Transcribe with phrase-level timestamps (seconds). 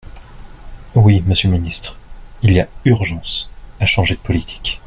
[0.95, 1.95] Oui, monsieur le ministre,
[2.41, 4.79] il y a urgence à changer de politique.